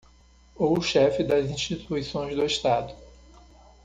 Ou 0.55 0.81
chefe 0.81 1.23
das 1.23 1.47
instituições 1.51 2.35
do 2.35 2.43
Estado. 2.43 2.91